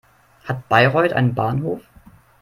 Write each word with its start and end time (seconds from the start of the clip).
Hat 0.45 0.67
Bayreuth 0.67 1.13
einen 1.13 1.35
Bahnhof? 1.35 1.81